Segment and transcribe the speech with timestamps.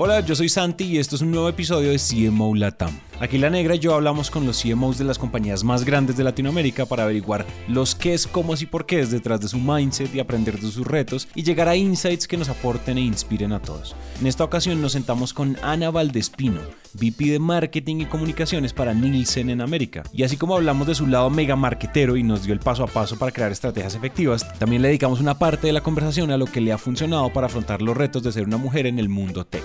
[0.00, 2.96] Hola, yo soy Santi y esto es un nuevo episodio de CMO Latam.
[3.20, 6.22] Aquí La Negra y yo hablamos con los CMOs de las compañías más grandes de
[6.22, 10.14] Latinoamérica para averiguar los qué es, cómo y por qué es detrás de su mindset
[10.14, 13.60] y aprender de sus retos y llegar a insights que nos aporten e inspiren a
[13.60, 13.96] todos.
[14.20, 16.60] En esta ocasión nos sentamos con Ana Valdespino,
[16.94, 20.04] VP de Marketing y Comunicaciones para Nielsen en América.
[20.12, 22.86] Y así como hablamos de su lado mega marketero y nos dio el paso a
[22.86, 26.46] paso para crear estrategias efectivas, también le dedicamos una parte de la conversación a lo
[26.46, 29.44] que le ha funcionado para afrontar los retos de ser una mujer en el mundo
[29.44, 29.64] tech.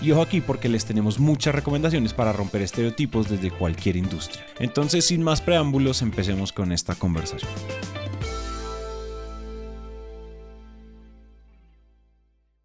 [0.00, 4.44] Y ojo aquí porque les tenemos muchas recomendaciones para romper estereotipos desde cualquier industria.
[4.60, 7.50] Entonces, sin más preámbulos, empecemos con esta conversación.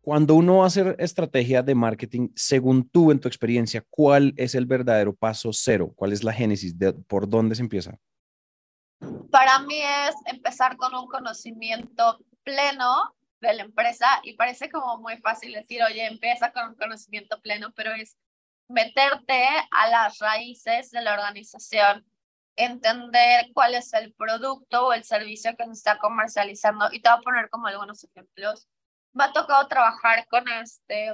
[0.02, 4.54] Cuando uno va a hacer estrategia de marketing, según tú en tu experiencia, ¿cuál es
[4.54, 5.92] el verdadero paso cero?
[5.96, 6.78] ¿Cuál es la génesis?
[6.78, 7.98] De, ¿Por dónde se empieza?
[9.32, 13.16] Para mí es empezar con un conocimiento pleno
[13.50, 17.74] de la empresa y parece como muy fácil decir, oye, empieza con un conocimiento pleno,
[17.76, 18.18] pero es
[18.68, 22.06] meterte a las raíces de la organización,
[22.56, 27.20] entender cuál es el producto o el servicio que se está comercializando y te voy
[27.20, 28.68] a poner como algunos ejemplos.
[29.12, 31.14] Me ha tocado trabajar con este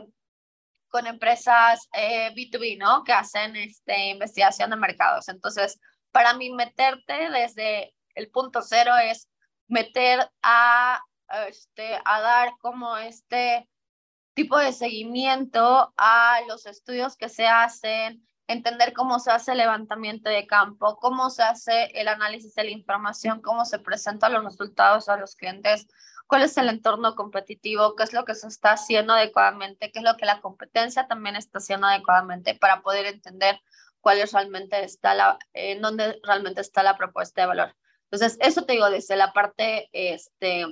[0.89, 3.03] con empresas eh, B2B, ¿no?
[3.03, 5.29] Que hacen este, investigación de mercados.
[5.29, 5.79] Entonces,
[6.11, 9.29] para mí meterte desde el punto cero es
[9.67, 10.99] meter a
[11.47, 13.69] este, a dar como este
[14.33, 20.29] tipo de seguimiento a los estudios que se hacen, entender cómo se hace el levantamiento
[20.29, 25.07] de campo, cómo se hace el análisis de la información, cómo se presentan los resultados
[25.09, 25.87] a los clientes,
[26.25, 30.05] cuál es el entorno competitivo, qué es lo que se está haciendo adecuadamente, qué es
[30.05, 33.59] lo que la competencia también está haciendo adecuadamente para poder entender
[33.99, 37.75] cuál es realmente está la, en dónde realmente está la propuesta de valor.
[38.11, 40.65] Entonces, eso te digo desde la parte este,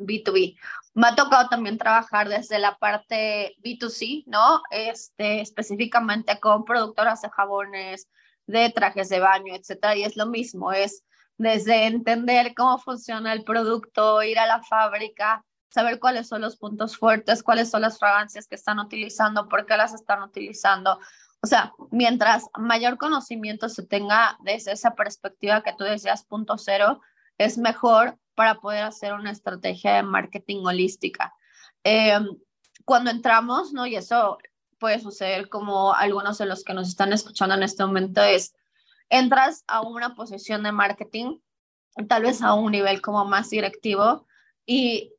[0.00, 0.58] B2B.
[0.94, 4.62] Me ha tocado también trabajar desde la parte B2C, ¿no?
[4.70, 8.08] Este, específicamente con productoras de jabones,
[8.46, 9.96] de trajes de baño, etcétera.
[9.96, 11.04] Y es lo mismo, es
[11.38, 16.96] desde entender cómo funciona el producto, ir a la fábrica, saber cuáles son los puntos
[16.96, 20.98] fuertes, cuáles son las fragancias que están utilizando, por qué las están utilizando.
[21.42, 27.00] O sea, mientras mayor conocimiento se tenga desde esa perspectiva que tú decías, punto cero,
[27.38, 31.34] es mejor para poder hacer una estrategia de marketing holística.
[31.84, 32.26] Em,
[32.86, 33.86] cuando entramos, ¿no?
[33.86, 34.38] Y eso
[34.78, 38.54] puede suceder como algunos de los que nos están escuchando en este momento es,
[39.10, 41.38] entras a una posición de marketing,
[42.08, 44.26] tal vez a un nivel como más directivo
[44.64, 45.12] y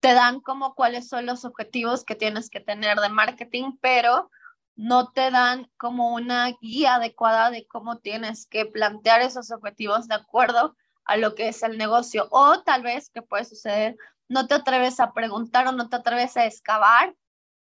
[0.00, 4.30] te dan como cuáles son los objetivos que tienes que tener de marketing, pero
[4.76, 10.16] no te dan como una guía adecuada de cómo tienes que plantear esos objetivos de
[10.16, 12.28] acuerdo a lo que es el negocio.
[12.30, 13.96] O tal vez, que puede suceder,
[14.28, 17.14] no te atreves a preguntar o no te atreves a excavar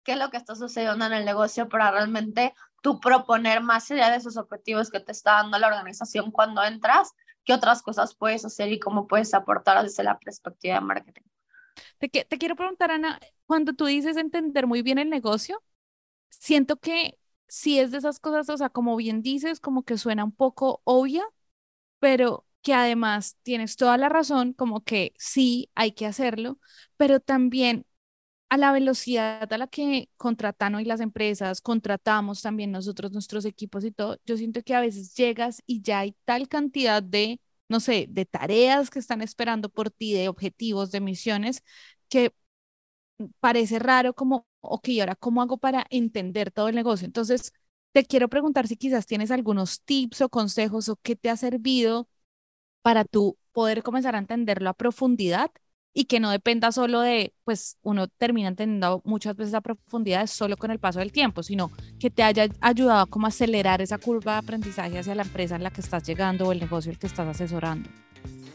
[0.03, 4.11] qué es lo que está sucediendo en el negocio para realmente tú proponer más allá
[4.11, 7.13] de esos objetivos que te está dando la organización cuando entras,
[7.45, 11.23] qué otras cosas puedes hacer y cómo puedes aportar desde la perspectiva de marketing.
[11.99, 15.63] Te, te quiero preguntar, Ana, cuando tú dices entender muy bien el negocio,
[16.31, 20.25] siento que si es de esas cosas, o sea, como bien dices, como que suena
[20.25, 21.25] un poco obvia,
[21.99, 26.59] pero que además tienes toda la razón, como que sí, hay que hacerlo,
[26.99, 27.87] pero también
[28.51, 33.85] a la velocidad a la que contratan hoy las empresas, contratamos también nosotros nuestros equipos
[33.85, 37.81] y todo, yo siento que a veces llegas y ya hay tal cantidad de, no
[37.81, 41.63] sé, de tareas que están esperando por ti, de objetivos, de misiones,
[42.11, 42.33] que
[43.41, 47.07] parece raro como, ok, ahora, ¿cómo hago para entender todo el negocio?
[47.07, 47.53] Entonces,
[47.93, 52.09] te quiero preguntar si quizás tienes algunos tips o consejos o qué te ha servido
[52.89, 55.51] para tú poder comenzar a entenderlo a profundidad
[55.93, 60.57] y que no dependa solo de, pues uno termina entendiendo muchas veces a profundidad solo
[60.57, 64.33] con el paso del tiempo, sino que te haya ayudado a como acelerar esa curva
[64.33, 67.09] de aprendizaje hacia la empresa en la que estás llegando o el negocio el que
[67.09, 67.91] estás asesorando.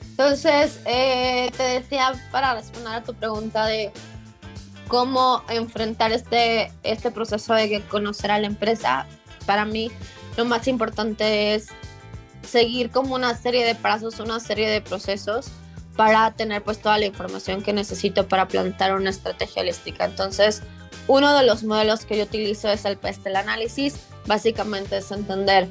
[0.10, 3.92] Entonces, eh, te decía para responder a tu pregunta de
[4.88, 9.06] cómo enfrentar este, este proceso de conocer a la empresa,
[9.46, 9.92] para mí
[10.38, 11.68] lo más importante es
[12.54, 15.48] seguir como una serie de pasos, una serie de procesos
[15.98, 20.06] para tener pues toda la información que necesito para plantar una estrategia holística.
[20.06, 20.62] Entonces,
[21.08, 23.96] uno de los modelos que yo utilizo es el PESTEL análisis.
[24.28, 25.68] Básicamente es entender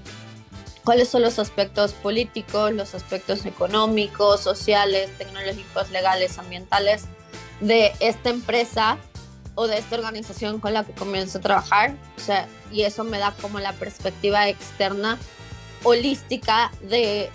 [0.82, 7.04] cuáles son los aspectos políticos, los aspectos económicos, sociales, tecnológicos, legales, ambientales
[7.60, 8.98] de esta empresa
[9.54, 11.94] o de esta organización con la que comienzo a trabajar.
[12.16, 15.16] O sea, y eso me da como la perspectiva externa
[15.84, 17.30] holística de,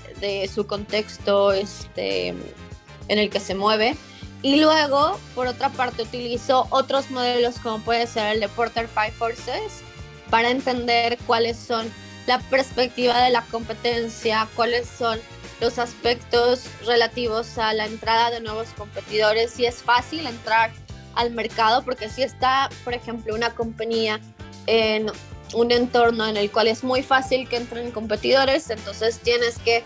[0.53, 3.95] su contexto este, en el que se mueve.
[4.41, 9.11] Y luego, por otra parte, utilizo otros modelos como puede ser el de Porter Five
[9.11, 9.81] Forces
[10.29, 11.91] para entender cuáles son
[12.27, 15.19] la perspectiva de la competencia, cuáles son
[15.59, 20.71] los aspectos relativos a la entrada de nuevos competidores, si es fácil entrar
[21.15, 24.19] al mercado, porque si está, por ejemplo, una compañía
[24.67, 25.07] en
[25.53, 29.83] un entorno en el cual es muy fácil que entren competidores, entonces tienes que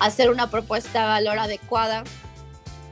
[0.00, 2.04] hacer una propuesta de valor adecuada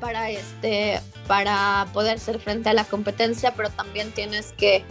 [0.00, 4.84] para, este, para poder ser frente a la competencia, pero también tienes que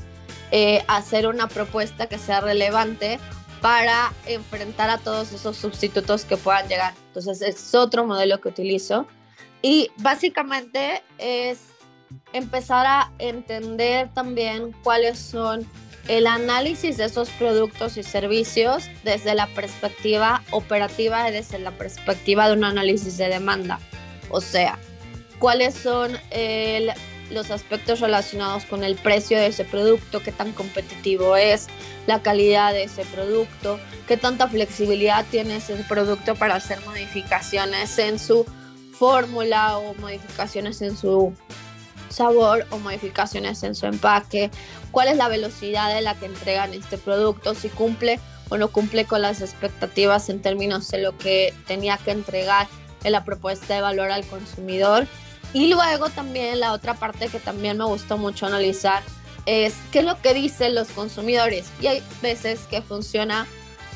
[0.51, 3.19] eh, hacer una propuesta que sea relevante
[3.61, 6.93] para enfrentar a todos esos sustitutos que puedan llegar.
[7.07, 9.05] Entonces es otro modelo que utilizo
[9.61, 11.59] y básicamente es
[12.33, 15.67] empezar a entender también cuáles son
[16.09, 22.47] el análisis de esos productos y servicios desde la perspectiva operativa y desde la perspectiva
[22.47, 23.79] de un análisis de demanda.
[24.31, 24.79] O sea,
[25.37, 26.17] cuáles son
[27.29, 31.67] los aspectos relacionados con el precio de ese producto, qué tan competitivo es,
[32.07, 38.17] la calidad de ese producto, qué tanta flexibilidad tiene ese producto para hacer modificaciones en
[38.17, 38.47] su
[38.93, 41.35] fórmula o modificaciones en su
[42.09, 44.51] sabor o modificaciones en su empaque,
[44.91, 48.19] cuál es la velocidad de la que entregan este producto, si cumple
[48.49, 52.67] o no cumple con las expectativas en términos de lo que tenía que entregar
[53.03, 55.07] en la propuesta de valor al consumidor
[55.53, 59.01] y luego también la otra parte que también me gustó mucho analizar
[59.45, 61.69] es qué es lo que dicen los consumidores.
[61.81, 63.47] Y hay veces que funciona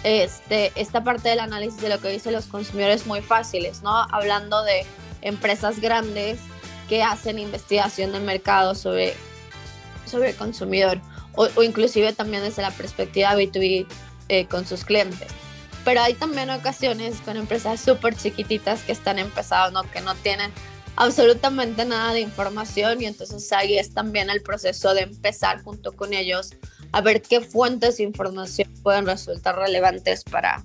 [0.03, 3.95] este, esta parte del análisis de lo que dicen los consumidores muy fáciles, ¿no?
[4.11, 4.85] Hablando de
[5.21, 6.39] empresas grandes
[6.87, 9.13] que hacen investigación de mercado sobre,
[10.05, 11.01] sobre el consumidor
[11.35, 13.87] o, inclusive también desde la perspectiva B2B
[14.29, 15.27] eh, con sus clientes.
[15.83, 20.51] Pero hay también ocasiones con empresas súper chiquititas que están empezando, que no tienen
[20.95, 26.13] absolutamente nada de información y entonces ahí es también el proceso de empezar junto con
[26.13, 26.51] ellos
[26.91, 30.63] a ver qué fuentes de información pueden resultar relevantes para,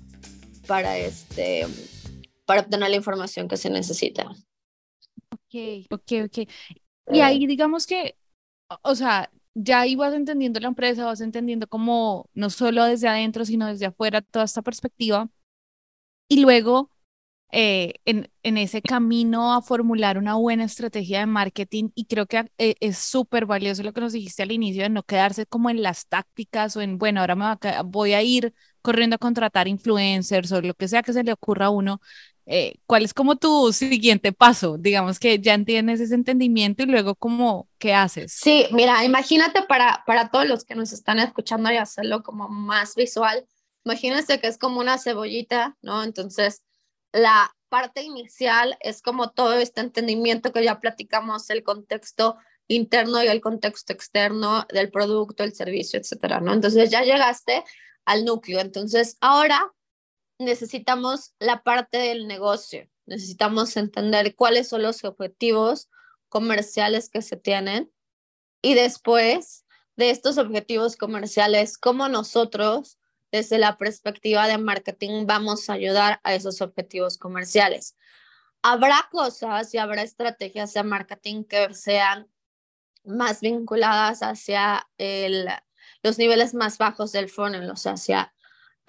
[0.67, 1.65] para, este,
[2.45, 4.29] para obtener la información que se necesita.
[5.89, 6.49] Ok, ok.
[7.13, 8.17] Y ahí digamos que,
[8.83, 13.67] o sea, ya ibas entendiendo la empresa, vas entendiendo como no solo desde adentro, sino
[13.67, 15.29] desde afuera toda esta perspectiva.
[16.27, 16.91] Y luego
[17.51, 22.51] eh, en, en, ese camino a formular una buena estrategia de marketing y creo que
[22.59, 25.83] eh, es súper valioso lo que nos dijiste al inicio de no quedarse como en
[25.83, 27.45] las tácticas o en, bueno, ahora me
[27.85, 31.67] voy a ir corriendo a contratar influencers o lo que sea que se le ocurra
[31.67, 32.01] a uno.
[32.51, 34.79] Eh, ¿Cuál es como tu siguiente paso?
[34.79, 38.33] Digamos que ya entiendes ese entendimiento y luego como, ¿qué haces?
[38.33, 42.95] Sí, mira, imagínate para, para todos los que nos están escuchando y hacerlo como más
[42.95, 43.45] visual,
[43.85, 46.03] imagínense que es como una cebollita, ¿no?
[46.03, 46.63] Entonces,
[47.11, 52.37] la parte inicial es como todo este entendimiento que ya platicamos, el contexto
[52.67, 56.51] interno y el contexto externo del producto, el servicio, etcétera, ¿no?
[56.51, 57.63] Entonces ya llegaste
[58.05, 58.59] al núcleo.
[58.59, 59.71] Entonces ahora
[60.39, 62.89] necesitamos la parte del negocio.
[63.05, 65.89] Necesitamos entender cuáles son los objetivos
[66.29, 67.91] comerciales que se tienen
[68.61, 69.65] y después
[69.95, 72.99] de estos objetivos comerciales, cómo nosotros
[73.31, 77.97] desde la perspectiva de marketing vamos a ayudar a esos objetivos comerciales.
[78.61, 82.27] Habrá cosas y habrá estrategias de marketing que sean
[83.03, 85.47] más vinculadas hacia el,
[86.03, 88.33] los niveles más bajos del funnel, o sea, hacia,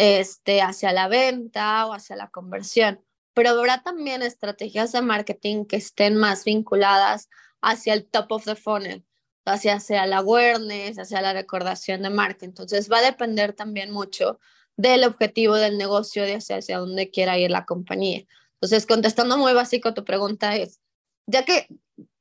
[0.00, 3.04] este, hacia la venta o hacia la conversión.
[3.34, 7.28] Pero habrá también estrategias de marketing que estén más vinculadas
[7.60, 9.04] hacia el top of the funnel,
[9.44, 12.46] hacia, hacia la awareness, hacia la recordación de marca.
[12.46, 14.40] Entonces va a depender también mucho
[14.74, 18.24] del objetivo del negocio, de hacia, hacia dónde quiera ir la compañía.
[18.54, 20.80] Entonces, contestando muy básico, tu pregunta es,
[21.26, 21.66] ya que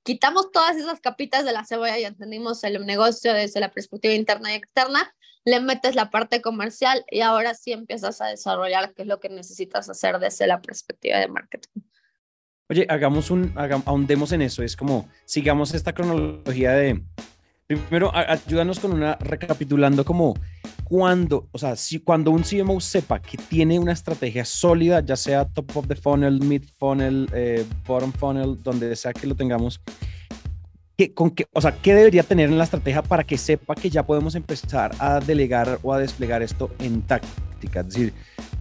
[0.03, 4.51] quitamos todas esas capitas de la cebolla y entendimos el negocio desde la perspectiva interna
[4.51, 5.13] y externa,
[5.45, 9.29] le metes la parte comercial y ahora sí empiezas a desarrollar qué es lo que
[9.29, 11.81] necesitas hacer desde la perspectiva de marketing.
[12.69, 13.53] Oye, hagamos un,
[13.85, 14.61] ahondemos en eso.
[14.61, 17.01] Es como, sigamos esta cronología de,
[17.65, 20.35] primero, ayúdanos con una, recapitulando como
[20.89, 25.45] cuando, o sea, si cuando un CMO sepa que tiene una estrategia sólida, ya sea
[25.45, 29.79] top of the funnel, mid funnel, eh, bottom funnel, donde sea que lo tengamos,
[30.97, 33.91] ¿qué, con qué, o sea, ¿qué debería tener en la estrategia para que sepa que
[33.91, 37.81] ya podemos empezar a delegar o a desplegar esto en táctica?
[37.81, 38.13] Es decir,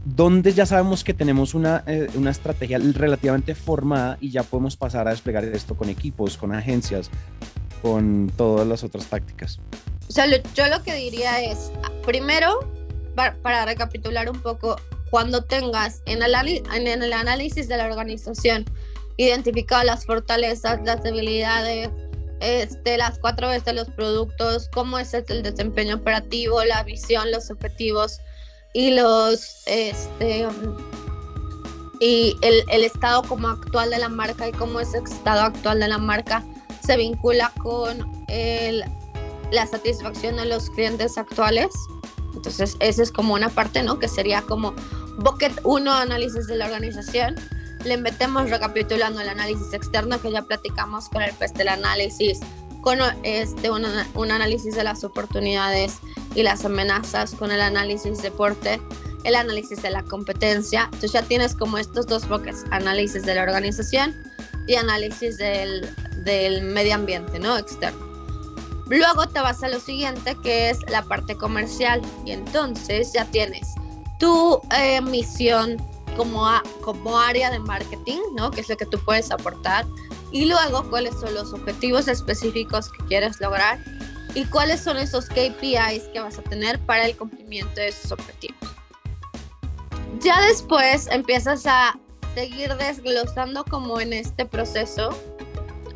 [0.04, 5.08] donde ya sabemos que tenemos una, eh, una, estrategia relativamente formada y ya podemos pasar
[5.08, 7.10] a desplegar esto con equipos, con agencias,
[7.80, 9.60] con todas las otras tácticas.
[10.08, 11.70] O sea, yo lo que diría es,
[12.04, 12.60] primero,
[13.14, 14.76] para, recapitular un poco,
[15.10, 16.34] cuando tengas en el,
[17.12, 18.64] análisis de la organización
[19.16, 21.90] identificado las fortalezas, las debilidades,
[22.40, 28.20] este, las cuatro veces los productos, cómo es el desempeño operativo, la visión, los objetivos
[28.74, 30.46] y los este,
[32.00, 35.88] y el, el, estado como actual de la marca y cómo ese estado actual de
[35.88, 36.44] la marca
[36.86, 38.84] se vincula con el,
[39.50, 41.74] la satisfacción de los clientes actuales.
[42.34, 43.98] Entonces, esa es como una parte, ¿no?
[43.98, 44.74] Que sería como
[45.18, 47.34] bucket 1, análisis de la organización
[47.84, 52.40] le metemos recapitulando el análisis externo que ya platicamos con el PES análisis,
[52.82, 55.98] con este, un, análisis de las oportunidades
[56.34, 58.80] y las amenazas, con el análisis deporte,
[59.24, 60.84] el análisis de la competencia.
[60.84, 64.14] Entonces ya tienes como estos dos bloques, análisis de la organización
[64.66, 65.88] y análisis del,
[66.24, 67.56] del medio ambiente, ¿no?
[67.56, 68.07] Externo.
[68.88, 72.00] Luego te vas a lo siguiente, que es la parte comercial.
[72.24, 73.74] Y entonces ya tienes
[74.18, 75.76] tu eh, misión,
[76.16, 76.46] como,
[76.82, 78.50] como área de marketing, ¿no?
[78.50, 79.86] Que es lo que tú puedes aportar.
[80.32, 83.78] Y luego, cuáles son los objetivos específicos que quieres lograr
[84.34, 88.58] y cuáles son esos KPIs que vas a tener para el cumplimiento de esos objetivos.
[90.20, 91.98] Ya después empiezas a
[92.34, 95.10] seguir desglosando como en este proceso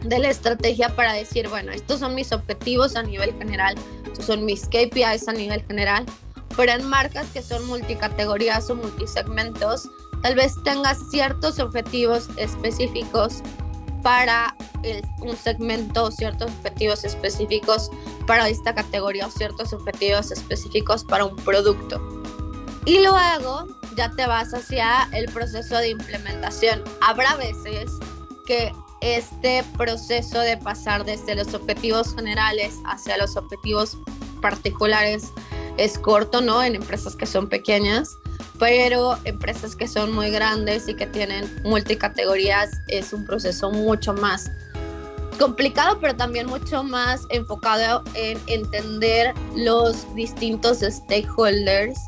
[0.04, 3.75] de la estrategia para decir, bueno, estos son mis objetivos a nivel general,
[4.06, 6.04] estos son mis KPIs a nivel general,
[6.56, 9.88] pero en marcas que son multicategorías o multisegmentos,
[10.23, 13.42] tal vez tengas ciertos objetivos específicos
[14.02, 14.54] para
[15.21, 17.90] un segmento, ciertos objetivos específicos
[18.26, 22.00] para esta categoría o ciertos objetivos específicos para un producto.
[22.85, 26.82] Y luego ya te vas hacia el proceso de implementación.
[27.00, 27.92] Habrá veces
[28.44, 33.99] que este proceso de pasar desde los objetivos generales hacia los objetivos
[34.40, 35.32] particulares
[35.76, 36.62] es corto, ¿no?
[36.62, 38.16] En empresas que son pequeñas
[38.62, 44.52] pero empresas que son muy grandes y que tienen multicategorías es un proceso mucho más
[45.37, 51.99] complicado, pero también mucho más enfocado en entender los distintos stakeholders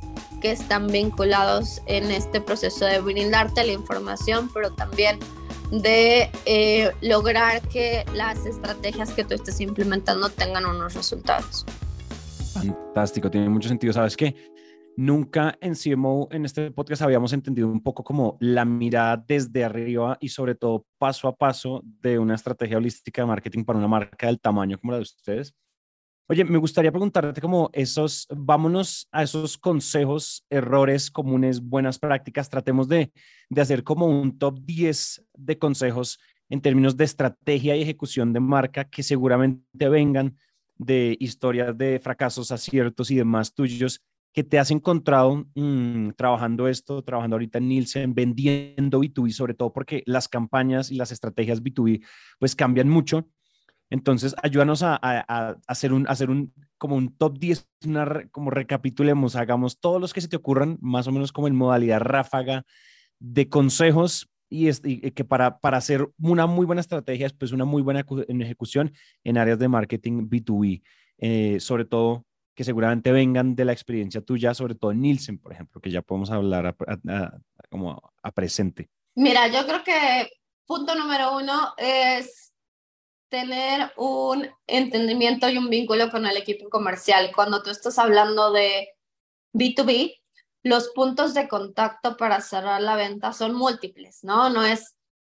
[0.41, 5.19] que están vinculados en este proceso de brindarte la información, pero también
[5.71, 11.65] de eh, lograr que las estrategias que tú estés implementando tengan unos resultados.
[12.53, 13.93] Fantástico, tiene mucho sentido.
[13.93, 14.35] ¿Sabes qué?
[14.97, 20.17] Nunca en CMO, en este podcast, habíamos entendido un poco como la mirada desde arriba
[20.21, 24.29] y sobre todo paso a paso de una estrategia holística de marketing para una marca
[24.29, 25.55] del tamaño como la de ustedes.
[26.27, 32.89] Oye, me gustaría preguntarte como esos, vámonos a esos consejos, errores comunes, buenas prácticas, tratemos
[32.89, 33.13] de,
[33.51, 38.41] de hacer como un top 10 de consejos en términos de estrategia y ejecución de
[38.41, 40.39] marca que seguramente vengan
[40.77, 44.01] de historias de fracasos, aciertos y demás tuyos
[44.33, 49.73] que te has encontrado mm, trabajando esto, trabajando ahorita en Nielsen, vendiendo B2B, sobre todo
[49.73, 52.05] porque las campañas y las estrategias B2B
[52.41, 53.29] pues cambian mucho.
[53.95, 54.97] Entonces, ayúdanos a,
[55.69, 60.21] hacer un, hacer un, como un top 10, una, como recapitulemos, hagamos todos los que
[60.21, 62.65] se te ocurran, más o menos como en modalidad ráfaga
[63.21, 64.73] de consejos y,
[65.13, 69.61] que para, para hacer una muy buena estrategia, después una muy buena ejecución en áreas
[69.61, 70.83] de marketing B2B,
[71.19, 75.53] eh, sobre todo que seguramente vengan de la experiencia tuya, sobre todo en Nielsen, por
[75.53, 76.75] ejemplo, que ya podemos hablar
[77.71, 78.91] como a presente.
[79.15, 80.33] Mira, yo creo que
[80.67, 82.54] punto número uno es
[83.35, 87.33] tener un entendimiento y un vínculo con el equipo comercial.
[87.35, 88.91] Cuando tú estás hablando de
[89.53, 90.21] B2B,
[90.63, 94.51] los puntos de contacto para cerrar la venta son múltiples, ¿no?
[94.51, 94.95] No es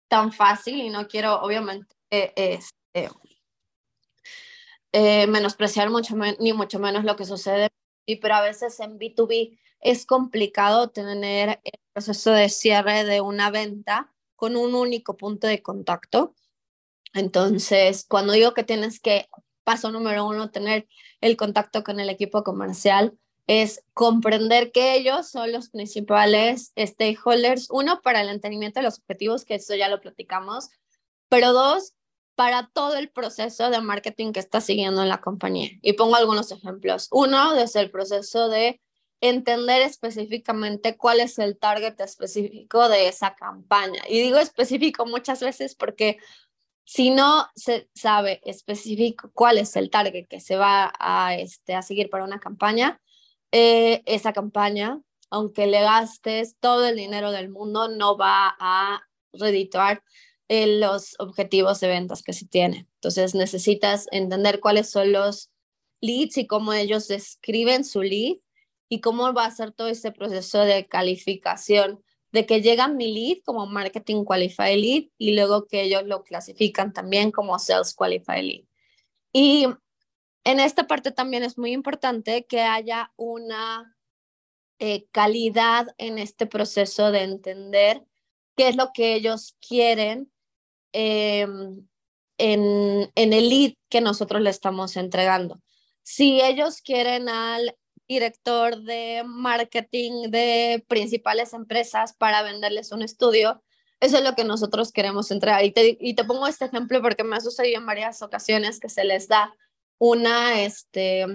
[0.07, 3.09] tan fácil y no quiero, obviamente, eh, este,
[4.91, 7.69] eh, menospreciar mucho ni mucho menos lo que sucede,
[8.21, 14.13] pero a veces en B2B es complicado tener el proceso de cierre de una venta
[14.35, 16.35] con un único punto de contacto.
[17.17, 19.27] Entonces, cuando digo que tienes que,
[19.63, 20.87] paso número uno, tener
[21.21, 28.01] el contacto con el equipo comercial, es comprender que ellos son los principales stakeholders, uno,
[28.01, 30.69] para el entendimiento de los objetivos, que eso ya lo platicamos,
[31.29, 31.93] pero dos,
[32.35, 35.71] para todo el proceso de marketing que está siguiendo en la compañía.
[35.81, 37.07] Y pongo algunos ejemplos.
[37.11, 38.79] Uno, desde el proceso de
[39.21, 44.03] entender específicamente cuál es el target específico de esa campaña.
[44.07, 46.17] Y digo específico muchas veces porque
[46.87, 51.81] si no se sabe específico cuál es el target que se va a, este, a
[51.81, 53.01] seguir para una campaña,
[53.51, 59.01] eh, esa campaña, aunque le gastes todo el dinero del mundo, no va a
[59.33, 60.01] redituar
[60.47, 62.87] los objetivos de ventas que se tiene.
[62.95, 65.51] Entonces necesitas entender cuáles son los
[65.99, 68.37] leads y cómo ellos describen su lead
[68.87, 72.01] y cómo va a ser todo este proceso de calificación
[72.37, 76.93] de que llega mi lead como Marketing Qualified Lead y luego que ellos lo clasifican
[76.93, 78.65] también como Sales Qualified Lead.
[79.33, 79.65] Y
[80.43, 83.97] en esta parte también es muy importante que haya una
[84.77, 88.03] eh, calidad en este proceso de entender
[88.55, 90.31] qué es lo que ellos quieren
[90.91, 91.87] em,
[92.37, 95.59] en, en el lead que nosotros le estamos entregando.
[96.03, 97.75] Si ellos quieren al
[98.07, 103.61] director de marketing de principales empresas para venderles un estudio,
[103.99, 105.63] eso es lo que nosotros queremos entregar.
[105.65, 108.89] Y te, y te pongo este ejemplo porque me ha sucedido en varias ocasiones que
[108.89, 109.53] se les da
[109.97, 111.25] una, este,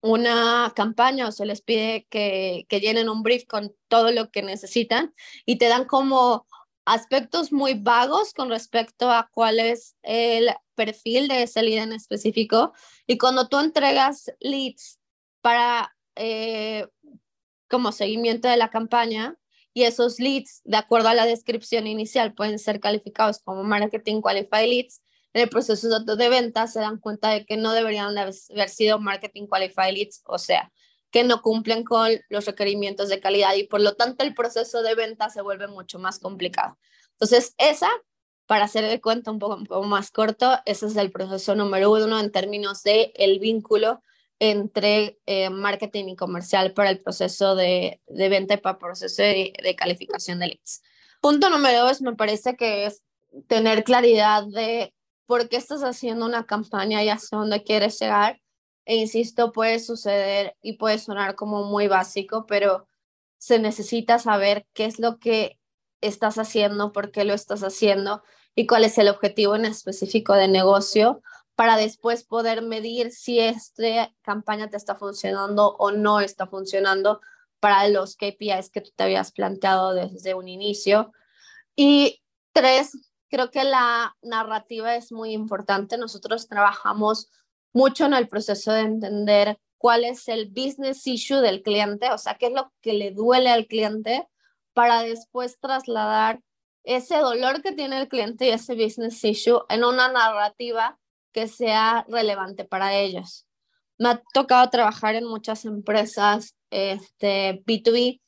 [0.00, 4.42] una campaña o se les pide que, que llenen un brief con todo lo que
[4.42, 5.12] necesitan
[5.44, 6.46] y te dan como
[6.84, 12.72] aspectos muy vagos con respecto a cuál es el perfil de ese lead en específico.
[13.08, 15.00] Y cuando tú entregas leads
[15.46, 16.88] para eh,
[17.68, 19.36] como seguimiento de la campaña
[19.72, 24.68] y esos leads, de acuerdo a la descripción inicial, pueden ser calificados como Marketing Qualified
[24.68, 25.02] Leads,
[25.34, 28.34] en el proceso de venta se dan cuenta de que no deberían haber
[28.68, 30.72] sido Marketing Qualified Leads, o sea,
[31.12, 34.96] que no cumplen con los requerimientos de calidad y por lo tanto el proceso de
[34.96, 36.76] venta se vuelve mucho más complicado.
[37.12, 37.90] Entonces, esa,
[38.46, 41.92] para hacer el cuento un poco, un poco más corto, ese es el proceso número
[41.92, 44.02] uno en términos de el vínculo
[44.38, 49.22] entre eh, marketing y comercial para el proceso de, de venta y para el proceso
[49.22, 50.82] de, de, calificación de leads.
[51.20, 53.02] Punto número dos, me parece que es
[53.46, 54.94] tener claridad de
[55.26, 58.40] por qué estás haciendo una campaña y hacia dónde quieres llegar.
[58.84, 62.86] E insisto, puede suceder y puede sonar como muy básico, pero
[63.38, 65.58] se necesita saber qué es lo que
[66.00, 68.22] estás haciendo, por qué lo estás haciendo
[68.54, 71.22] y cuál es el objetivo en específico de negocio
[71.56, 77.20] para después poder medir si esta campaña te está funcionando o no está funcionando
[77.60, 81.12] para los KPIs que tú te habías planteado desde un inicio.
[81.74, 82.22] Y
[82.52, 82.92] tres,
[83.28, 85.96] creo que la narrativa es muy importante.
[85.96, 87.30] Nosotros trabajamos
[87.72, 92.34] mucho en el proceso de entender cuál es el business issue del cliente, o sea,
[92.34, 94.28] qué es lo que le duele al cliente
[94.74, 96.40] para después trasladar
[96.84, 100.98] ese dolor que tiene el cliente y ese business issue en una narrativa
[101.36, 103.46] que sea relevante para ellos.
[103.98, 108.22] Me ha tocado trabajar en muchas empresas este, B2B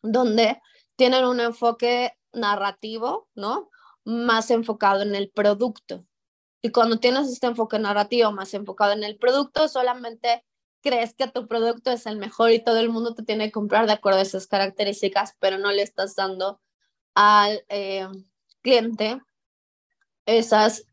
[0.00, 0.60] donde
[0.94, 3.68] tienen un enfoque narrativo, ¿no?
[4.04, 6.06] más enfocado en el producto.
[6.62, 10.44] Y cuando tienes este enfoque narrativo más enfocado en el producto, solamente
[10.82, 13.88] crees que tu producto es el mejor y todo el mundo te tiene que comprar
[13.88, 16.60] de acuerdo a esas características, pero no le estás dando
[17.12, 18.06] al eh,
[18.62, 19.20] cliente
[20.26, 20.86] esas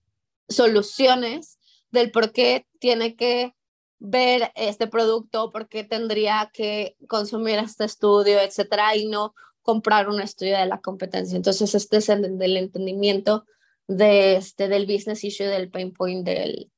[0.56, 1.60] soluciones
[1.92, 3.54] del por qué tiene que
[4.00, 10.22] ver este producto, por qué tendría que consumir este estudio, etcétera, y no comprar un
[10.22, 11.36] estudio de la competencia.
[11.36, 13.46] Entonces, este es el entendimiento
[13.88, 16.72] de este, del business issue, del pain point del,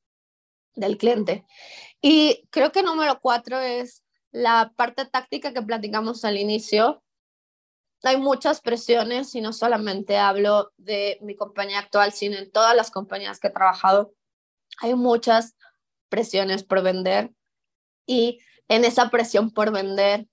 [0.74, 1.44] del cliente.
[2.00, 7.02] Y creo que número cuatro es la parte táctica que platicamos al inicio.
[8.02, 12.90] Hay muchas presiones y no solamente hablo de mi compañía actual, sino en todas las
[12.90, 14.12] compañías que he trabajado.
[14.80, 15.56] Hay muchas
[16.08, 17.32] presiones por vender
[18.06, 20.28] y en esa presión por vender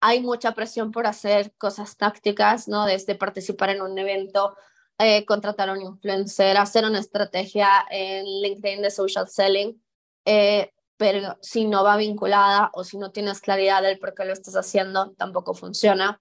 [0.00, 2.86] hay mucha presión por hacer cosas tácticas, ¿no?
[2.86, 4.56] Desde participar en un evento,
[4.98, 9.82] eh, contratar a un influencer, hacer una estrategia en LinkedIn de social selling,
[10.24, 14.32] eh, pero si no va vinculada o si no tienes claridad del por qué lo
[14.32, 16.20] estás haciendo, tampoco funciona.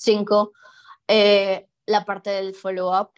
[0.00, 0.52] Cinco,
[1.08, 3.10] eh, la parte del follow-up.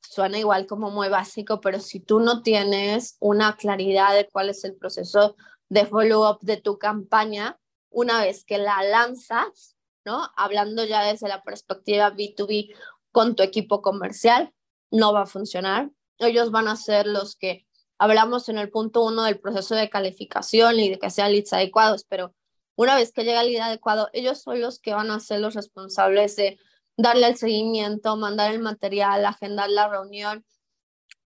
[0.00, 4.64] suena igual como muy básico, pero si tú no tienes una claridad de cuál es
[4.64, 5.36] el proceso
[5.68, 7.58] de follow-up de tu campaña,
[7.90, 9.76] una vez que la lanzas,
[10.06, 10.30] ¿no?
[10.34, 12.74] Hablando ya desde la perspectiva B2B
[13.12, 14.52] con tu equipo comercial,
[14.90, 15.90] no va a funcionar.
[16.18, 17.66] Ellos van a ser los que
[17.98, 22.04] hablamos en el punto uno del proceso de calificación y de que sean leads adecuados,
[22.08, 22.34] pero
[22.76, 25.54] una vez que llega el lead adecuado, ellos son los que van a ser los
[25.54, 26.58] responsables de
[26.96, 30.44] darle el seguimiento, mandar el material, agendar la reunión,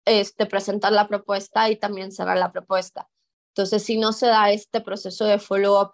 [0.05, 3.10] este, presentar la propuesta y también cerrar la propuesta.
[3.49, 5.93] Entonces, si no se da este proceso de follow-up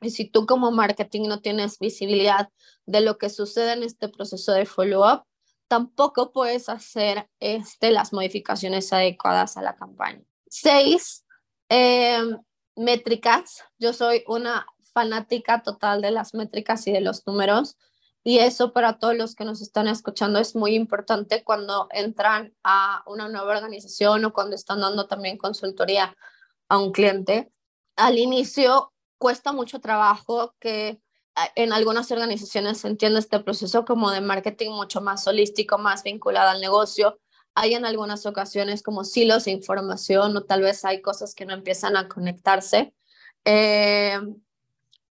[0.00, 2.48] y si tú como marketing no tienes visibilidad
[2.86, 5.24] de lo que sucede en este proceso de follow-up,
[5.66, 10.22] tampoco puedes hacer este, las modificaciones adecuadas a la campaña.
[10.48, 11.24] Seis,
[11.68, 12.38] em,
[12.76, 13.64] métricas.
[13.78, 17.76] Yo soy una fanática total de las métricas y de los números.
[18.22, 23.02] Y eso para todos los que nos están escuchando es muy importante cuando entran a
[23.06, 26.16] una nueva organización o cuando están dando también consultoría
[26.68, 27.52] a un cliente.
[27.96, 31.00] Al inicio cuesta mucho trabajo que
[31.54, 36.50] en algunas organizaciones se entiende este proceso como de marketing mucho más holístico, más vinculado
[36.50, 37.18] al negocio.
[37.54, 41.54] Hay en algunas ocasiones como silos de información o tal vez hay cosas que no
[41.54, 42.94] empiezan a conectarse.
[43.44, 44.18] Eh,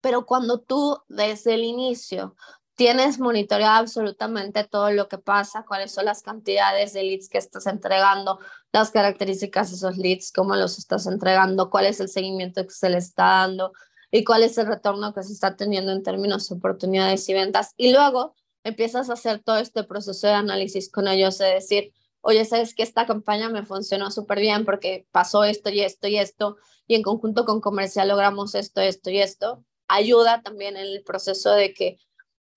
[0.02, 2.36] pero cuando tú desde el inicio
[2.76, 7.68] tienes monitoreado absolutamente todo lo que pasa, cuáles son las cantidades de leads que estás
[7.68, 8.40] entregando,
[8.72, 12.90] las características de esos leads, cómo los estás entregando, cuál es el seguimiento que se
[12.90, 13.74] le está dando
[14.12, 17.74] y cuál es el retorno que se está teniendo en términos de oportunidades y ventas.
[17.78, 21.94] Y luego empiezas a hacer todo este proceso de análisis con ellos, de decir,
[22.24, 26.18] oye, sabes que esta campaña me funcionó súper bien porque pasó esto y esto y
[26.18, 26.58] esto,
[26.88, 29.64] y en conjunto con comercial logramos esto, esto y esto.
[29.90, 31.98] Ayuda también en el proceso de que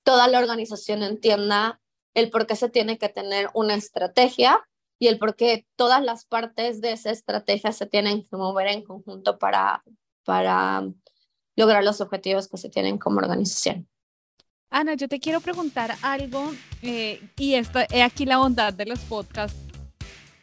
[0.04, 1.80] toda la organización entienda
[2.14, 4.64] el por qué se tiene que tener una estrategia
[5.00, 8.84] y el por qué todas las partes de esa estrategia se tienen que mover en
[8.84, 9.82] conjunto para,
[10.24, 10.88] para
[11.56, 13.88] lograr los objetivos que se tienen como organización.
[14.70, 16.52] Ana, yo te quiero preguntar algo,
[16.82, 19.56] eh, y esto, he aquí la bondad de los podcasts,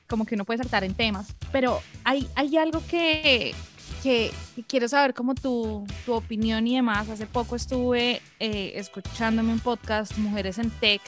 [0.07, 3.53] como que uno puede saltar en temas, pero hay, hay algo que,
[4.01, 4.31] que,
[4.67, 7.09] quiero saber como tu, tu opinión y demás.
[7.09, 11.01] Hace poco estuve eh, escuchándome un podcast, Mujeres en Tech.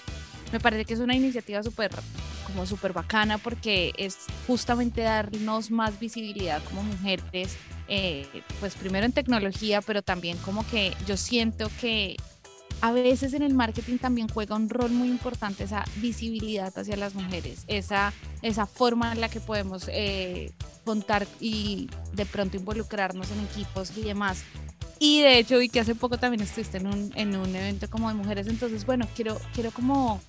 [0.52, 1.92] Me parece que es una iniciativa súper
[2.46, 8.28] como súper bacana porque es justamente darnos más visibilidad como mujeres, eh,
[8.60, 12.18] pues primero en tecnología, pero también como que yo siento que
[12.82, 17.16] a veces en el marketing también juega un rol muy importante esa visibilidad hacia las
[17.16, 20.52] mujeres, esa, esa forma en la que podemos eh,
[20.84, 24.44] contar y de pronto involucrarnos en equipos y demás.
[25.00, 28.08] Y de hecho vi que hace poco también estuviste en un, en un evento como
[28.10, 30.22] de mujeres, entonces bueno, quiero, quiero como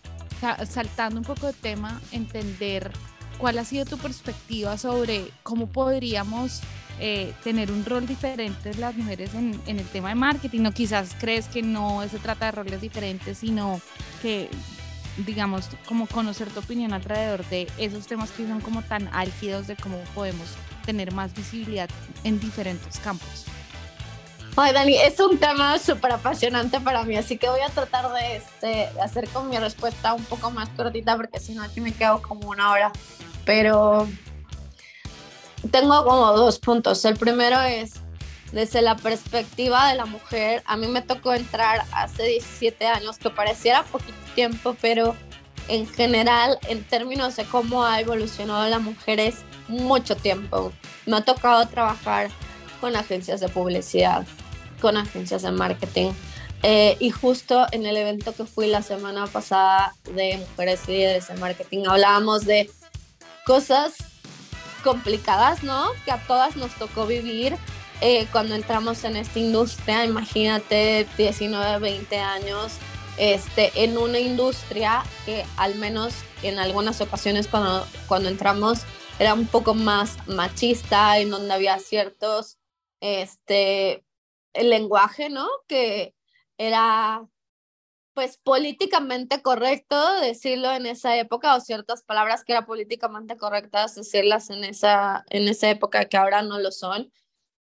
[0.69, 2.91] saltando un poco de tema, entender
[3.39, 6.61] cuál ha sido tu perspectiva sobre cómo podríamos
[6.99, 11.15] eh, tener un rol diferente las mujeres en, en, el tema de marketing, o quizás
[11.19, 13.81] crees que no se trata de roles diferentes, sino
[14.23, 14.49] que,
[15.27, 19.77] digamos, como conocer tu opinión alrededor de esos temas que son como tan álgidos de
[19.77, 20.49] cómo podemos
[20.87, 21.91] tener más visibilidad
[22.25, 23.45] en diferentes campos.
[24.59, 28.37] Ay, Dani, es un tema súper apasionante para mí, así que voy a tratar de,
[28.37, 32.23] este, hacer con mi respuesta un poco más cortita, porque si no aquí me quedo
[32.23, 32.91] como una hora.
[33.45, 34.09] Pero
[35.69, 37.05] tengo como dos puntos.
[37.05, 37.95] El primero es,
[38.53, 43.31] desde la perspectiva de la mujer, a mí me tocó entrar hace 17 años, que
[43.31, 45.15] pareciera poquito tiempo, pero
[45.69, 49.37] en general, en términos de cómo ha evolucionado la mujer, es
[49.69, 50.73] mucho tiempo.
[51.07, 52.29] Me ha tocado trabajar
[52.81, 54.27] con agencias de publicidad,
[54.81, 56.13] con agencias de marketing.
[56.63, 61.39] Eh, y justo en el evento que fui la semana pasada de Mujeres Líderes en
[61.39, 62.71] Marketing, hablábamos de
[63.45, 63.95] cosas
[64.87, 65.91] complicadas, ¿no?
[66.05, 67.57] Que a todas nos tocó vivir
[68.01, 72.79] eh, cuando entramos en esta industria, imagínate 19, 20 años,
[73.19, 78.83] este, en una industria que al menos en algunas ocasiones cuando, cuando entramos
[79.19, 82.59] era un poco más machista, en donde había ciertos,
[83.01, 84.05] este,
[84.53, 85.49] el lenguaje, ¿no?
[85.67, 86.15] Que
[86.59, 87.27] era
[88.17, 94.49] pues políticamente correcto decirlo en esa época o ciertas palabras que era políticamente correctas decirlas
[94.49, 97.13] en esa, en esa época que ahora no lo son.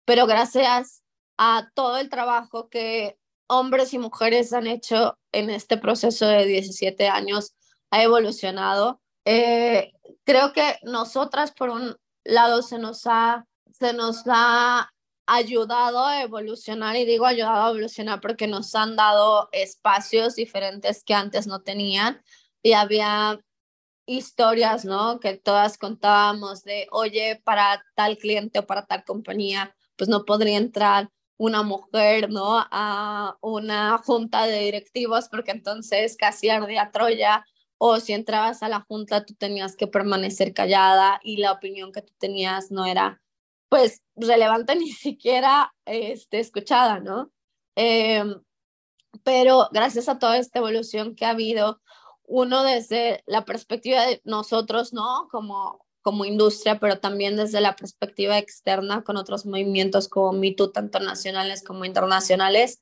[0.04, 1.02] Pero gracias
[1.38, 7.08] a todo el trabajo que hombres y mujeres han hecho en este proceso de 17
[7.08, 7.52] años,
[7.90, 9.00] ha evolucionado.
[9.24, 9.90] Eh,
[10.22, 14.93] creo que nosotras, por un lado, se nos ha, se nos ha
[15.26, 21.14] ayudado a evolucionar y digo ayudado a evolucionar porque nos han dado espacios diferentes que
[21.14, 22.22] antes no tenían
[22.62, 23.40] y había
[24.06, 25.20] historias, ¿no?
[25.20, 30.58] Que todas contábamos de, oye, para tal cliente o para tal compañía, pues no podría
[30.58, 32.64] entrar una mujer, ¿no?
[32.70, 37.44] A una junta de directivos porque entonces casi ardía Troya
[37.78, 42.02] o si entrabas a la junta tú tenías que permanecer callada y la opinión que
[42.02, 43.20] tú tenías no era
[43.74, 47.32] pues relevante ni siquiera este, escuchada, ¿no?
[47.74, 48.40] Em,
[49.24, 51.80] pero gracias a toda esta evolución que ha habido,
[52.22, 55.26] uno desde la perspectiva de nosotros, ¿no?
[55.28, 61.00] Como, como industria, pero también desde la perspectiva externa con otros movimientos como MeToo, tanto
[61.00, 62.80] nacionales como internacionales,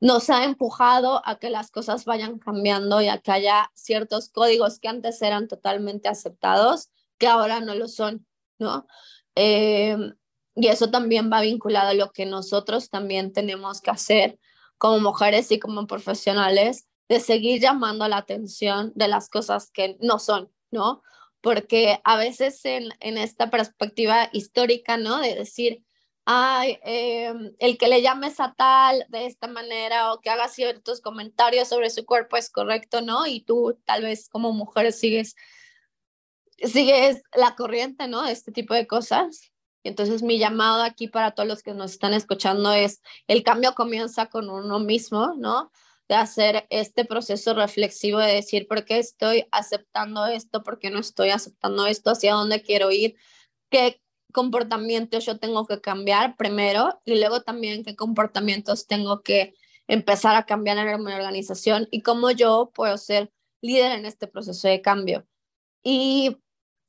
[0.00, 4.80] nos ha empujado a que las cosas vayan cambiando y a que haya ciertos códigos
[4.80, 8.26] que antes eran totalmente aceptados, que ahora no lo son,
[8.58, 8.88] ¿no?
[9.36, 9.96] Eh,
[10.54, 14.38] y eso también va vinculado a lo que nosotros también tenemos que hacer
[14.78, 20.18] como mujeres y como profesionales, de seguir llamando la atención de las cosas que no
[20.18, 21.02] son, ¿no?
[21.40, 25.18] Porque a veces en, en esta perspectiva histórica, ¿no?
[25.20, 25.84] De decir,
[26.24, 31.00] ay, em, el que le llames a tal de esta manera o que haga ciertos
[31.00, 33.26] comentarios sobre su cuerpo es correcto, ¿no?
[33.26, 35.36] Y tú tal vez como mujer sigues,
[36.58, 38.24] sigues la corriente, ¿no?
[38.26, 39.52] Este tipo de cosas.
[39.84, 44.26] Entonces mi llamado aquí para todos los que nos están escuchando es, el cambio comienza
[44.26, 45.70] con uno mismo, ¿no?
[46.08, 50.62] De hacer este proceso reflexivo de decir, ¿por qué estoy aceptando esto?
[50.62, 52.10] ¿Por qué no estoy aceptando esto?
[52.10, 53.16] ¿Hacia dónde quiero ir?
[53.70, 54.00] ¿Qué
[54.32, 57.00] comportamientos yo tengo que cambiar primero?
[57.04, 59.54] Y luego también qué comportamientos tengo que
[59.86, 64.68] empezar a cambiar en mi organización y cómo yo puedo ser líder en este proceso
[64.68, 65.26] de cambio.
[65.82, 66.38] Y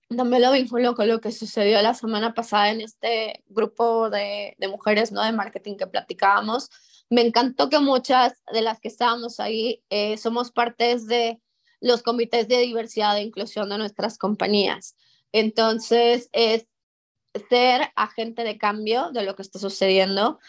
[0.10, 4.68] también lo vinculo con lo que sucedió la semana pasada en este grupo de, de,
[4.68, 5.24] mujeres ¿no?
[5.24, 6.70] de marketing que platicábamos.
[7.10, 11.42] Me encantó que muchas de las que estábamos ahí eh, somos partes de
[11.82, 14.96] los comités de diversidad e inclusión de nuestras compañías.
[15.32, 16.68] Entonces, es
[17.50, 20.40] ser agente de cambio de lo que está sucediendo,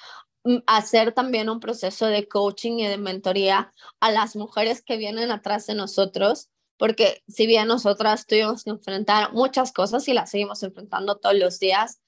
[0.44, 5.30] mm, hacer también un proceso de coaching y de mentoría a las mujeres que vienen
[5.30, 10.62] atrás de nosotros porque si bien nosotras tuvimos que enfrentar muchas cosas y las seguimos
[10.62, 12.00] enfrentando todos los días,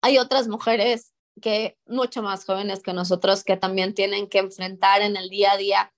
[0.00, 5.16] hay otras mujeres que mucho más jóvenes que nosotros que también tienen que enfrentar en
[5.16, 5.92] el día a día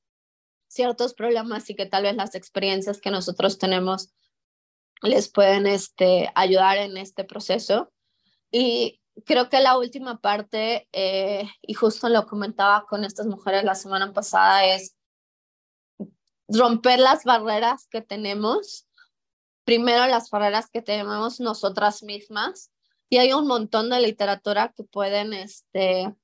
[0.69, 4.13] ciertos problemas y que tal vez las experiencias que nosotros tenemos
[5.03, 7.93] les pueden este, ayudar en este proceso.
[8.51, 13.75] Y creo que la última parte, eh, y justo lo comentaba con estas mujeres la
[13.75, 14.97] semana pasada, es
[16.49, 18.87] romper las barreras que tenemos,
[19.65, 22.71] primero las barreras que tenemos nosotras mismas,
[23.09, 26.15] y hay un montón de literatura que pueden este,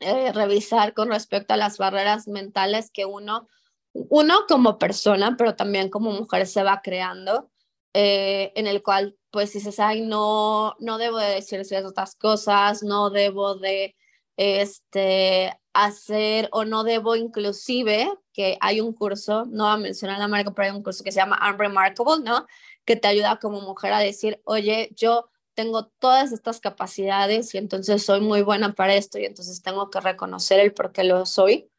[0.00, 3.48] eh, revisar con respecto a las barreras mentales que uno,
[3.92, 7.50] uno como persona, pero también como mujer se va creando,
[7.94, 13.10] eh, en el cual pues dices, ay, no, no debo de decir ciertas cosas, no
[13.10, 13.96] debo de
[14.36, 20.28] este, hacer o no debo inclusive, que hay un curso, no voy a mencionar la
[20.28, 22.46] marca, pero hay un curso que se llama Unremarkable, ¿no?
[22.84, 28.04] Que te ayuda como mujer a decir, oye, yo tengo todas estas capacidades y entonces
[28.04, 31.70] soy muy buena para esto y entonces tengo que reconocer el por qué lo soy.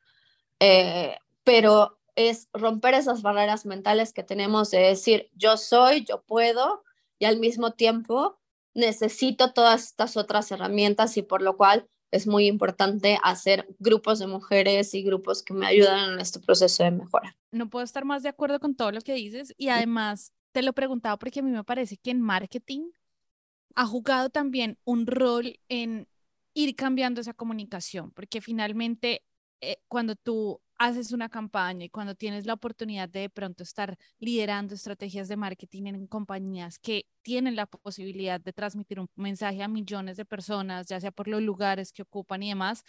[0.60, 6.84] Eh, pero es romper esas barreras mentales que tenemos de decir, yo soy, yo puedo
[7.20, 8.38] y al mismo tiempo
[8.74, 14.28] necesito todas estas otras herramientas y por lo cual es muy importante hacer grupos de
[14.28, 17.36] mujeres y grupos que me ayudan en este proceso de mejora.
[17.52, 20.70] No puedo estar más de acuerdo con todo lo que dices y además te lo
[20.70, 22.92] he preguntado porque a mí me parece que en marketing
[23.74, 26.08] ha jugado también un rol en
[26.54, 29.24] ir cambiando esa comunicación, porque finalmente
[29.62, 33.98] eh, cuando tú haces una campaña y cuando tienes la oportunidad de de pronto estar
[34.20, 39.70] liderando estrategias de marketing en compañías que tienen la posibilidad de transmitir un mensaje a
[39.70, 42.84] millones de personas, ya sea por los lugares que ocupan y demás,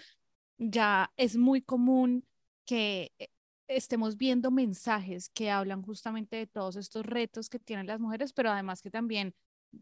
[0.58, 2.26] ya es muy común
[2.66, 3.28] que eh,
[3.68, 8.50] estemos viendo mensajes que hablan justamente de todos estos retos que tienen las mujeres, pero
[8.50, 9.34] además que también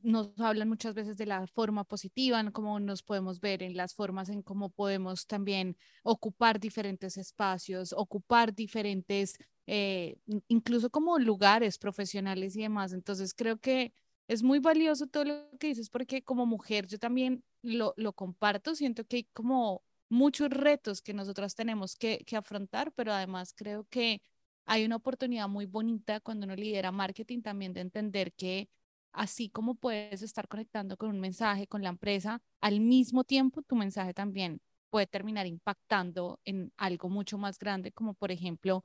[0.03, 3.95] nos hablan muchas veces de la forma positiva, en cómo nos podemos ver en las
[3.95, 10.17] formas en cómo podemos también ocupar diferentes espacios, ocupar diferentes, eh,
[10.49, 12.93] incluso como lugares profesionales y demás.
[12.93, 13.93] Entonces creo que
[14.29, 18.75] es muy valioso todo lo que dices porque como mujer yo también lo, lo comparto,
[18.75, 23.87] siento que hay como muchos retos que nosotras tenemos que, que afrontar, pero además creo
[23.91, 24.21] que
[24.67, 28.69] hay una oportunidad muy bonita cuando uno lidera marketing también de entender que
[29.12, 33.77] así como puedes estar conectando con un mensaje con la empresa, al mismo tiempo tu
[33.77, 38.85] mensaje también puede terminar impactando en algo mucho más grande, como por ejemplo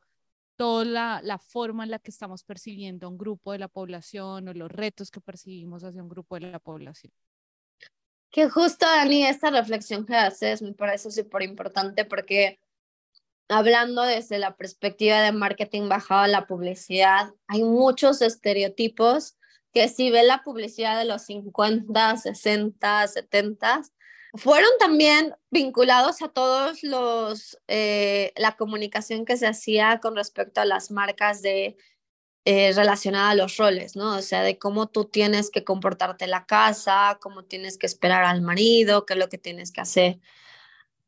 [0.55, 4.53] toda la, forma en la que estamos percibiendo a un grupo de la población o
[4.53, 7.13] los retos que percibimos hacia un grupo de la población.
[8.31, 12.59] Que justo, Dani, esta reflexión que haces me parece súper importante porque
[13.47, 19.37] hablando desde la perspectiva de marketing bajado a la publicidad, hay muchos estereotipos
[19.77, 23.81] que si ve la publicidad de los 50, 60, 70,
[24.33, 30.65] fueron también vinculados a todos los, eh, la comunicación que se hacía con respecto a
[30.65, 31.77] las marcas de
[32.45, 34.17] eh, relacionada a los roles, ¿no?
[34.17, 38.23] O sea, de cómo tú tienes que comportarte en la casa, cómo tienes que esperar
[38.23, 40.19] al marido, qué es lo que tienes que hacer.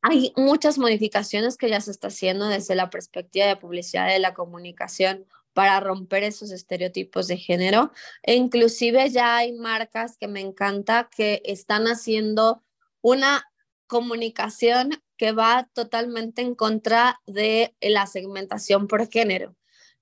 [0.02, 4.36] Hay muchas modificaciones que ya se está haciendo desde la perspectiva de publicidad de la
[4.36, 7.92] comunicación para romper esos estereotipos de género.
[8.24, 12.64] E inclusive ya hay marcas que me encanta que están haciendo
[13.02, 13.44] una
[13.88, 19.56] comunicación que va totalmente en contra de la segmentación por género.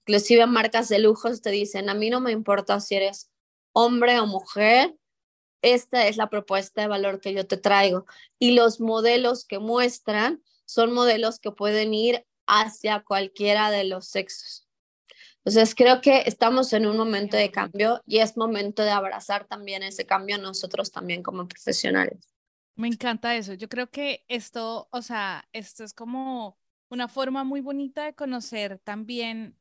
[0.06, 3.32] Inclusive marcas de lujos te dicen, a mí no me importa si eres
[3.74, 4.96] hombre o mujer,
[5.62, 8.06] esta es la propuesta de valor que yo te traigo.
[8.40, 14.67] Y los modelos que muestran son modelos que pueden ir hacia cualquiera de los sexos.
[15.48, 19.82] Entonces, creo que estamos en un momento de cambio y es momento de abrazar también
[19.82, 22.18] ese cambio nosotros también como profesionales.
[22.76, 23.54] Me encanta eso.
[23.54, 26.58] Yo creo que esto, o sea, esto es como
[26.90, 29.58] una forma muy bonita de conocer también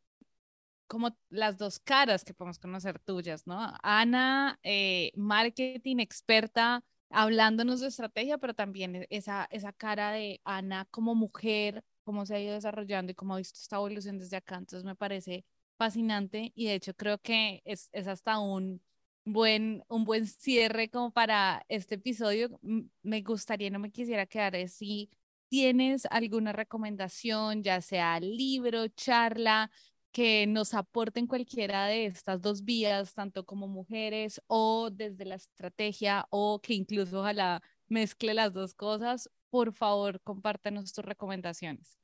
[0.88, 3.72] como las dos caras que podemos conocer tuyas, ¿no?
[3.80, 11.14] Ana, eh, marketing experta, hablándonos de estrategia, pero también esa, esa cara de Ana como
[11.14, 14.56] mujer, cómo se ha ido desarrollando y cómo ha visto esta evolución desde acá.
[14.56, 15.44] Entonces me parece
[15.76, 18.82] fascinante y de hecho creo que es, es hasta un
[19.24, 22.58] buen, un buen cierre como para este episodio.
[23.02, 25.10] Me gustaría, no me quisiera quedar si
[25.48, 29.70] tienes alguna recomendación, ya sea libro, charla,
[30.12, 36.26] que nos aporten cualquiera de estas dos vías, tanto como mujeres o desde la estrategia
[36.30, 41.98] o que incluso ojalá mezcle las dos cosas, por favor, compártanos tus recomendaciones.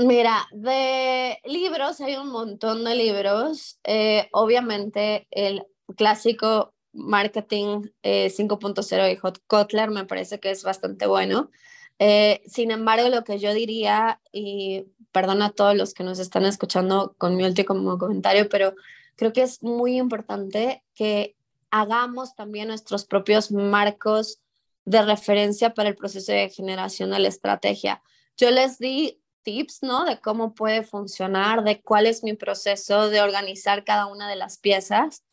[0.00, 3.80] Mira, de libros hay un montón de libros.
[3.82, 11.08] Eh, obviamente el clásico Marketing 5.0 eh, de Hot Kotler me parece que es bastante
[11.08, 11.50] bueno.
[11.98, 16.44] Eh, sin embargo, lo que yo diría, y perdona a todos los que nos están
[16.44, 18.76] escuchando con mi último comentario, pero
[19.16, 21.34] creo que es muy importante que
[21.72, 24.38] hagamos también nuestros propios marcos
[24.84, 28.00] de referencia para el proceso de generación de la estrategia.
[28.36, 30.04] Yo les di tips, ¿no?
[30.04, 34.58] De cómo puede funcionar, de cuál es mi proceso de organizar cada una de las
[34.58, 35.24] piezas,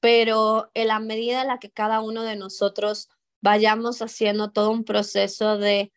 [0.00, 3.08] pero en la medida en la que cada uno de nosotros
[3.40, 5.92] vayamos haciendo todo un proceso de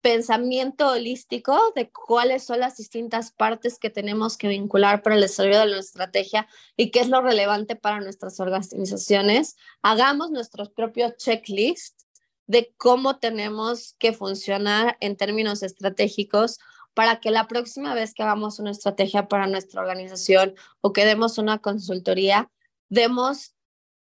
[0.00, 5.60] pensamiento holístico de cuáles son las distintas partes que tenemos que vincular para el desarrollo
[5.60, 9.56] de la estrategia y qué es lo relevante para nuestras organizaciones.
[9.82, 12.08] Hagamos nuestros propios checklists
[12.48, 16.58] de cómo tenemos que funcionar en términos estratégicos
[16.98, 21.38] para que la próxima vez que hagamos una estrategia para nuestra organización o que demos
[21.38, 22.50] una consultoría,
[22.88, 23.54] demos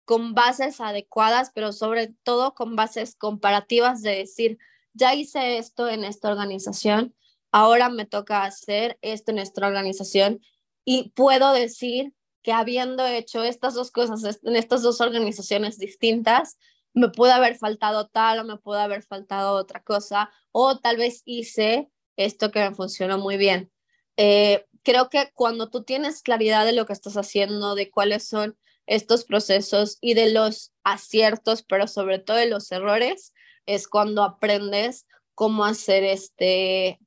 [0.05, 4.59] con bases adecuadas, pero sobre todo con bases comparativas de decir,
[4.93, 7.13] ya hice esto en esta organización,
[7.51, 10.39] ahora me toca hacer esto en nuestra organización
[10.85, 16.57] y puedo decir que habiendo hecho estas dos cosas en estas dos organizaciones distintas,
[16.93, 21.23] me puede haber faltado tal o me puede haber faltado otra cosa, o tal vez
[21.25, 23.71] hice esto que me funcionó muy bien.
[24.17, 28.57] Eh, creo que cuando tú tienes claridad de lo que estás haciendo, de cuáles son
[28.87, 33.33] estos procesos y de los aciertos, pero sobre todo de los errores,
[33.65, 36.99] es cuando aprendes cómo hacer este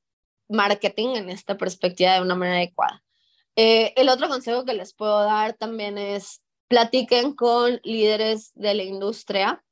[0.49, 3.03] marketing en esta perspectiva de una manera adecuada.
[3.55, 8.83] Eh, el otro consejo que les puedo dar también es platiquen con líderes de la
[8.83, 9.63] industria,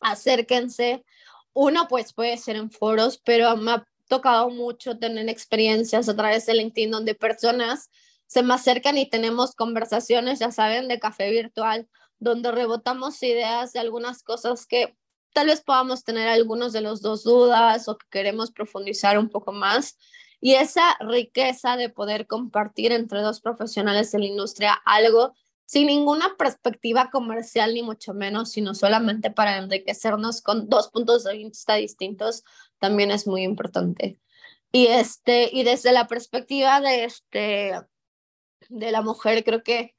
[0.00, 1.04] acérquense.
[1.52, 6.46] Uno pues puede ser en foros, pero me ha tocado mucho tener experiencias a través
[6.46, 7.90] de LinkedIn donde personas
[8.26, 13.80] se me acercan y tenemos conversaciones, ya saben, de café virtual, donde rebotamos ideas de
[13.80, 14.96] algunas cosas que
[15.32, 19.52] tal vez podamos tener algunos de los dos dudas o que queremos profundizar un poco
[19.52, 19.96] más.
[20.40, 25.32] Y esa riqueza de poder compartir entre dos profesionales de la industria algo
[25.68, 31.34] sin ninguna perspectiva comercial ni mucho menos, sino solamente para enriquecernos con dos puntos de
[31.34, 32.42] vista distintos,
[32.78, 34.18] también es muy importante.
[34.72, 37.72] Y, este, y desde la perspectiva de, este,
[38.68, 39.94] de la mujer, creo que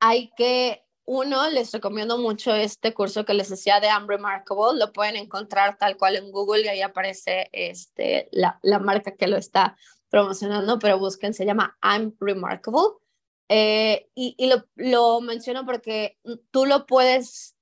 [0.00, 4.78] hay que uno, les recomiendo mucho este curso que les decía de I'm Remarkable.
[4.78, 9.26] Lo pueden encontrar tal cual en Google y ahí aparece este, la, la marca que
[9.26, 9.76] lo está
[10.08, 12.98] promocionando, pero busquen, se llama I'm Remarkable.
[13.48, 16.16] Eh, y, y lo, lo menciono porque
[16.52, 17.56] tú lo puedes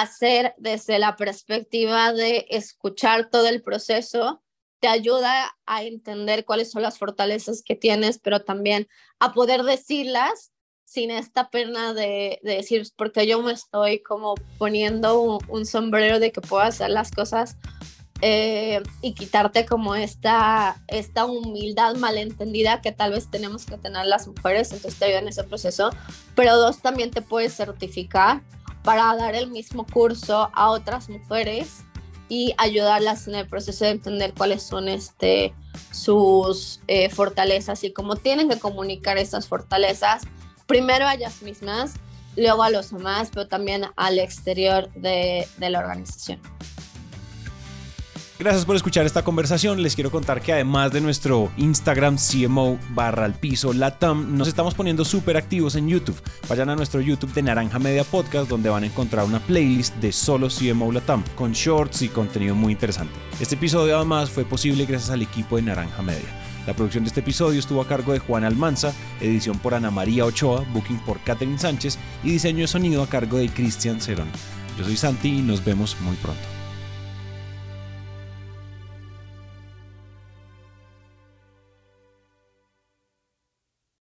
[0.00, 4.42] hacer desde la perspectiva de escuchar todo el proceso,
[4.80, 8.88] te ayuda a entender cuáles son las fortalezas que tienes, pero también
[9.20, 10.52] a poder decirlas
[10.84, 16.40] sin esta pena de, decir, porque yo me estoy como poniendo un, sombrero de que
[16.40, 17.56] puedo hacer las cosas
[18.20, 24.26] eh, y quitarte como esta, esta humildad malentendida que tal vez tenemos que tener las
[24.26, 25.90] mujeres, entonces te ayuda en ese proceso,
[26.34, 28.42] pero dos, también te puedes certificar
[28.84, 31.80] para dar el mismo curso a otras mujeres
[32.28, 35.54] y ayudarlas en el proceso de entender cuáles son este,
[35.90, 40.22] sus eh, fortalezas y cómo tienen que comunicar esas fortalezas
[40.66, 41.94] primero a ellas mismas,
[42.36, 46.40] luego a los demás, pero también al exterior de, de la organización.
[48.36, 49.80] Gracias por escuchar esta conversación.
[49.80, 54.74] Les quiero contar que además de nuestro Instagram CMO barra al piso Latam, nos estamos
[54.74, 56.20] poniendo súper activos en YouTube.
[56.48, 60.10] Vayan a nuestro YouTube de Naranja Media Podcast donde van a encontrar una playlist de
[60.10, 63.14] solo CMO Latam con shorts y contenido muy interesante.
[63.38, 66.42] Este episodio además fue posible gracias al equipo de Naranja Media.
[66.66, 70.24] La producción de este episodio estuvo a cargo de Juan Almanza, edición por Ana María
[70.24, 74.28] Ochoa, booking por Catherine Sánchez y diseño de sonido a cargo de Cristian Cerón.
[74.76, 76.53] Yo soy Santi y nos vemos muy pronto.